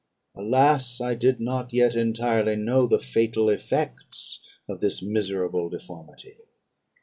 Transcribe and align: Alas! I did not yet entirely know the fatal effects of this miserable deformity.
Alas! 0.33 0.99
I 0.99 1.13
did 1.13 1.39
not 1.39 1.73
yet 1.73 1.93
entirely 1.95 2.55
know 2.55 2.87
the 2.87 2.97
fatal 2.97 3.49
effects 3.51 4.39
of 4.67 4.79
this 4.81 4.99
miserable 5.03 5.69
deformity. 5.69 6.37